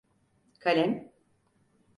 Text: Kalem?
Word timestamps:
Kalem? 0.59 1.09